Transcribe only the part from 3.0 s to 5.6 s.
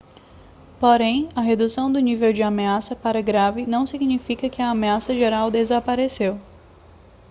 grave não significa que a ameaça geral